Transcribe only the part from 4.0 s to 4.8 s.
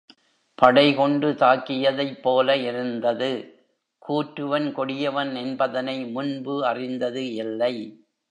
கூற்றுவன்